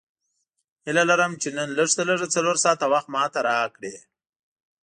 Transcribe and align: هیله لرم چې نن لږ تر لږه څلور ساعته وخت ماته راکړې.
هیله 0.85 1.03
لرم 1.09 1.31
چې 1.41 1.49
نن 1.57 1.67
لږ 1.77 1.89
تر 1.97 2.05
لږه 2.09 2.27
څلور 2.35 2.55
ساعته 2.63 2.85
وخت 2.93 3.07
ماته 3.15 3.39
راکړې. 3.49 3.95